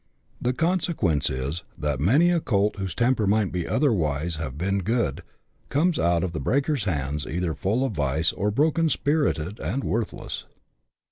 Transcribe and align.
The 0.41 0.53
consequence 0.53 1.29
is, 1.29 1.61
that 1.77 1.99
many 1.99 2.31
a 2.31 2.39
colt 2.39 2.77
whose 2.77 2.95
temper 2.95 3.27
might 3.27 3.53
otherwise 3.67 4.37
have 4.37 4.57
been 4.57 4.79
good, 4.79 5.21
comes 5.69 5.99
out 5.99 6.23
of 6.23 6.31
the 6.31 6.39
breaker's 6.39 6.85
hands 6.85 7.27
either 7.27 7.53
full 7.53 7.85
of 7.85 7.91
vice, 7.93 8.31
or 8.33 8.49
brokenspirited 8.51 9.59
and 9.59 9.83
worthless. 9.83 10.45